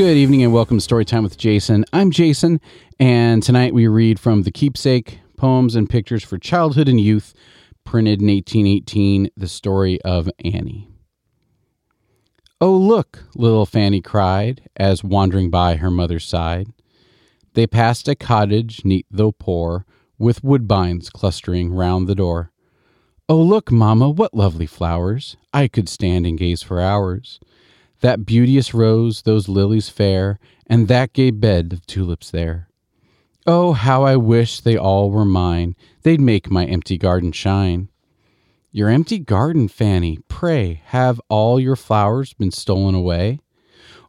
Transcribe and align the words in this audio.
Good 0.00 0.16
evening 0.16 0.42
and 0.42 0.50
welcome 0.50 0.78
to 0.78 0.88
Storytime 0.88 1.22
with 1.22 1.36
Jason. 1.36 1.84
I'm 1.92 2.10
Jason, 2.10 2.58
and 2.98 3.42
tonight 3.42 3.74
we 3.74 3.86
read 3.86 4.18
from 4.18 4.44
The 4.44 4.50
Keepsake 4.50 5.18
Poems 5.36 5.76
and 5.76 5.90
Pictures 5.90 6.24
for 6.24 6.38
Childhood 6.38 6.88
and 6.88 6.98
Youth, 6.98 7.34
printed 7.84 8.22
in 8.22 8.28
1818, 8.28 9.28
the 9.36 9.46
story 9.46 10.00
of 10.00 10.30
Anny. 10.42 10.88
Oh, 12.62 12.74
look, 12.74 13.24
little 13.34 13.66
Fanny 13.66 14.00
cried, 14.00 14.70
as 14.74 15.04
wandering 15.04 15.50
by 15.50 15.76
her 15.76 15.90
mother's 15.90 16.24
side. 16.24 16.68
They 17.52 17.66
passed 17.66 18.08
a 18.08 18.14
cottage, 18.14 18.86
neat 18.86 19.04
though 19.10 19.32
poor, 19.32 19.84
with 20.18 20.40
woodbines 20.40 21.12
clustering 21.12 21.74
round 21.74 22.08
the 22.08 22.14
door. 22.14 22.52
Oh, 23.28 23.42
look, 23.42 23.70
mamma, 23.70 24.08
what 24.08 24.32
lovely 24.32 24.64
flowers! 24.64 25.36
I 25.52 25.68
could 25.68 25.90
stand 25.90 26.26
and 26.26 26.38
gaze 26.38 26.62
for 26.62 26.80
hours 26.80 27.38
that 28.00 28.26
beauteous 28.26 28.74
rose, 28.74 29.22
those 29.22 29.48
lilies 29.48 29.88
fair, 29.88 30.38
and 30.66 30.88
that 30.88 31.12
gay 31.12 31.30
bed 31.30 31.72
of 31.72 31.86
tulips 31.86 32.30
there. 32.30 32.68
Oh, 33.46 33.72
how 33.72 34.04
I 34.04 34.16
wish 34.16 34.60
they 34.60 34.76
all 34.76 35.10
were 35.10 35.24
mine, 35.24 35.74
they'd 36.02 36.20
make 36.20 36.50
my 36.50 36.66
empty 36.66 36.98
garden 36.98 37.32
shine. 37.32 37.88
Your 38.70 38.88
empty 38.88 39.18
garden, 39.18 39.66
Fanny, 39.68 40.18
pray, 40.28 40.82
have 40.86 41.20
all 41.28 41.58
your 41.58 41.76
flowers 41.76 42.34
been 42.34 42.52
stolen 42.52 42.94
away? 42.94 43.40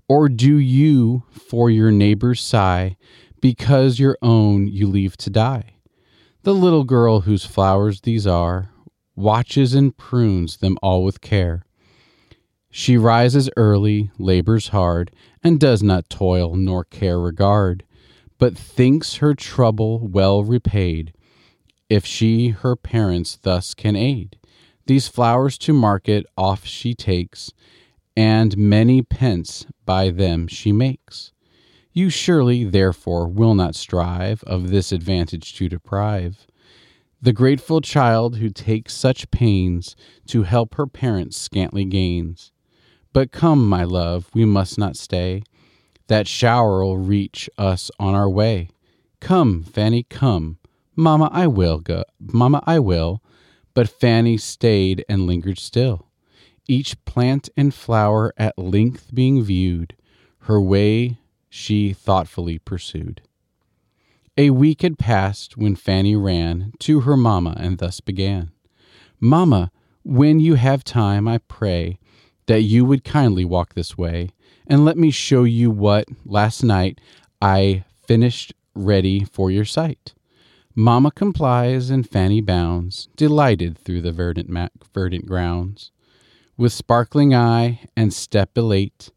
Or 0.08 0.30
do 0.30 0.58
you 0.58 1.24
for 1.32 1.70
your 1.70 1.92
neighbors 1.92 2.42
sigh, 2.42 2.98
because 3.40 3.98
your 3.98 4.18
own 4.22 4.68
you 4.68 4.88
leave 4.88 5.18
to 5.18 5.30
die? 5.30 5.76
The 6.44 6.54
little 6.54 6.84
girl 6.84 7.22
whose 7.22 7.46
flowers 7.46 8.02
these 8.02 8.28
are, 8.28 8.70
watches 9.16 9.74
and 9.74 9.96
prunes 9.96 10.58
them 10.58 10.78
all 10.82 11.04
with 11.04 11.22
care. 11.22 11.66
She 12.74 12.98
rises 12.98 13.50
early, 13.58 14.12
labors 14.18 14.70
hard, 14.70 15.12
and 15.44 15.60
does 15.60 15.84
not 15.84 16.10
toil 16.10 16.56
nor 16.56 16.86
care 16.86 17.20
regard, 17.20 17.84
but 18.38 18.58
thinks 18.58 19.16
her 19.16 19.34
trouble 19.34 20.00
well 20.00 20.44
repaid, 20.44 21.14
if 21.90 22.06
she 22.06 22.50
her 22.50 22.78
parents 22.78 23.38
thus 23.42 23.74
can 23.74 23.98
aid. 23.98 24.38
These 24.88 25.10
flowers 25.10 25.58
to 25.60 25.74
market 25.74 26.26
off 26.38 26.66
she 26.66 26.96
takes, 26.96 27.52
and 28.16 28.58
many 28.58 29.02
pence 29.02 29.66
by 29.86 30.10
them 30.10 30.48
she 30.48 30.72
makes. 30.72 31.34
You 31.92 32.10
surely, 32.10 32.64
therefore, 32.64 33.28
will 33.28 33.54
not 33.54 33.76
strive 33.76 34.44
of 34.46 34.70
this 34.70 34.94
advantage 34.94 35.54
to 35.56 35.68
deprive. 35.68 36.48
The 37.22 37.34
grateful 37.34 37.82
child 37.82 38.38
who 38.38 38.50
takes 38.50 38.94
such 38.94 39.30
pains 39.30 39.96
to 40.28 40.44
help 40.44 40.76
her 40.76 40.88
parents' 40.88 41.38
scantly 41.38 41.84
gains. 41.84 42.54
But 43.14 43.32
come, 43.32 43.68
my 43.68 43.84
love, 43.84 44.30
we 44.34 44.46
must 44.46 44.78
not 44.78 44.96
stay. 44.96 45.44
That 46.08 46.28
shower'll 46.28 46.98
reach 46.98 47.50
us 47.58 47.92
on 48.00 48.16
our 48.16 48.30
way. 48.30 48.70
Come, 49.20 49.64
Fanny, 49.64 50.04
come. 50.04 50.58
Mamma, 50.96 51.30
I 51.32 51.48
will 51.48 51.80
go. 51.80 52.04
Mamma, 52.20 52.64
I 52.66 52.80
will. 52.80 53.22
But 53.74 53.90
Fanny 53.90 54.38
stayed 54.38 55.06
and 55.08 55.28
lingered 55.28 55.58
still. 55.58 56.08
Each 56.68 57.04
plant 57.06 57.50
and 57.58 57.74
flower 57.74 58.34
at 58.38 58.58
length 58.58 59.14
being 59.14 59.44
viewed, 59.44 59.96
her 60.42 60.62
way 60.62 61.18
she 61.50 61.94
thoughtfully 61.94 62.60
pursued. 62.60 63.22
A 64.38 64.52
week 64.52 64.82
had 64.82 64.98
passed 64.98 65.58
when 65.58 65.76
Fanny 65.76 66.16
ran 66.16 66.72
to 66.80 67.02
her 67.02 67.18
mamma 67.18 67.56
and 67.60 67.78
thus 67.78 68.00
began 68.00 68.52
Mamma, 69.20 69.72
when 70.04 70.40
you 70.40 70.56
have 70.56 70.84
time, 70.84 71.28
I 71.28 71.38
pray, 71.40 72.00
that 72.52 72.64
you 72.64 72.84
would 72.84 73.06
kindly 73.06 73.46
walk 73.46 73.76
this 73.76 73.98
way 73.98 74.30
and 74.68 74.84
let 74.84 74.98
me 74.98 75.10
show 75.10 75.46
you 75.46 75.72
what 75.72 76.06
last 76.26 76.66
night 76.66 77.00
I 77.42 77.86
finished 78.06 78.54
ready 78.76 79.24
for 79.24 79.50
your 79.50 79.64
sight. 79.64 80.14
Mamma 80.76 81.12
complies 81.12 81.90
and 81.90 82.06
Fanny 82.06 82.42
bounds, 82.42 83.08
delighted 83.16 83.78
through 83.78 84.02
the 84.02 84.12
verdant, 84.12 84.50
ma- 84.50 84.68
verdant 84.94 85.26
grounds. 85.26 85.92
With 86.58 86.74
sparkling 86.74 87.34
eye 87.34 87.80
and 87.96 88.14
step 88.14 88.58
elate, 88.58 89.12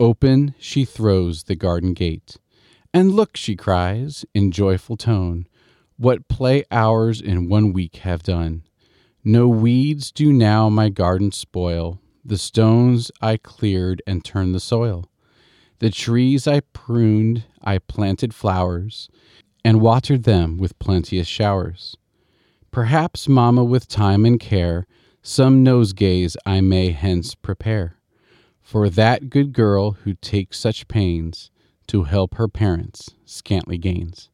open 0.00 0.52
she 0.58 0.84
throws 0.84 1.44
the 1.44 1.54
garden 1.54 1.94
gate. 1.94 2.36
And 2.92 3.12
look, 3.12 3.36
she 3.36 3.54
cries, 3.54 4.24
in 4.34 4.50
joyful 4.50 4.96
tone, 4.96 5.46
what 5.98 6.26
play 6.26 6.64
hours 6.72 7.20
in 7.20 7.48
one 7.48 7.72
week 7.72 7.98
have 7.98 8.24
done. 8.24 8.64
No 9.22 9.46
weeds 9.46 10.10
do 10.10 10.32
now 10.32 10.68
my 10.68 10.88
garden 10.88 11.30
spoil, 11.30 12.00
the 12.28 12.38
stones 12.38 13.10
I 13.20 13.36
cleared 13.36 14.02
and 14.06 14.24
turned 14.24 14.54
the 14.54 14.60
soil. 14.60 15.06
The 15.78 15.90
trees 15.90 16.46
I 16.46 16.60
pruned, 16.60 17.44
I 17.62 17.78
planted 17.78 18.34
flowers, 18.34 19.08
and 19.64 19.80
watered 19.80 20.24
them 20.24 20.58
with 20.58 20.78
plenteous 20.78 21.26
showers. 21.26 21.96
Perhaps, 22.70 23.28
mamma, 23.28 23.64
with 23.64 23.88
time 23.88 24.24
and 24.24 24.40
care, 24.40 24.86
some 25.22 25.64
nosegays 25.64 26.36
I 26.46 26.60
may 26.60 26.90
hence 26.90 27.34
prepare 27.34 27.96
for 28.66 28.90
that 28.90 29.30
good 29.30 29.52
girl 29.52 29.92
who 29.92 30.14
takes 30.14 30.58
such 30.58 30.88
pains 30.88 31.52
to 31.86 32.02
help 32.02 32.34
her 32.34 32.48
parents' 32.48 33.10
scantly 33.24 33.78
gains. 33.78 34.28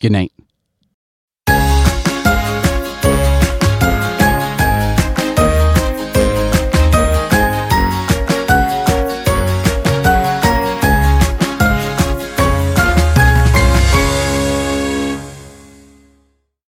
Good 0.00 0.10
night. 0.10 0.32